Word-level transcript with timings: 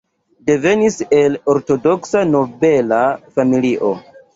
Devenis 0.47 0.97
el 1.19 1.37
ortodoksa 1.55 2.27
nobela 2.33 3.05
familio. 3.41 3.97